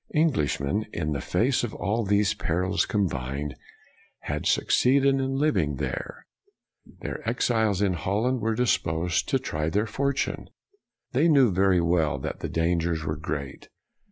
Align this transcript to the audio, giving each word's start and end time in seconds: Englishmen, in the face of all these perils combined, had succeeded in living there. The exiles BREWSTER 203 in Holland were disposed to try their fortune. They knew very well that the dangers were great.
Englishmen, 0.15 0.87
in 0.91 1.11
the 1.11 1.21
face 1.21 1.63
of 1.63 1.75
all 1.75 2.03
these 2.03 2.33
perils 2.33 2.87
combined, 2.87 3.53
had 4.21 4.47
succeeded 4.47 5.13
in 5.13 5.35
living 5.35 5.75
there. 5.75 6.25
The 6.83 7.19
exiles 7.23 7.81
BREWSTER 7.81 7.85
203 7.85 7.85
in 7.87 7.93
Holland 7.93 8.41
were 8.41 8.55
disposed 8.55 9.29
to 9.29 9.37
try 9.37 9.69
their 9.69 9.85
fortune. 9.85 10.49
They 11.11 11.27
knew 11.27 11.51
very 11.51 11.81
well 11.81 12.17
that 12.17 12.39
the 12.39 12.49
dangers 12.49 13.03
were 13.03 13.15
great. 13.15 13.69